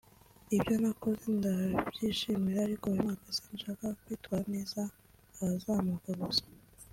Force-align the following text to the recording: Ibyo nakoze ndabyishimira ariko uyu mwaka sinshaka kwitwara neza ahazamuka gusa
Ibyo 0.55 0.75
nakoze 0.81 1.25
ndabyishimira 1.37 2.59
ariko 2.63 2.83
uyu 2.85 3.01
mwaka 3.03 3.27
sinshaka 3.37 3.85
kwitwara 4.01 4.43
neza 4.55 4.81
ahazamuka 5.41 6.09
gusa 6.23 6.45